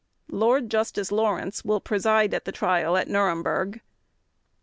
"Lord 0.31 0.71
Justice 0.71 1.11
Lawrence 1.11 1.63
will 1.63 1.79
preside 1.79 2.33
at 2.33 2.45
the 2.45 2.51
Trial 2.51 2.97
at 2.97 3.07
Nuremberg. 3.07 3.81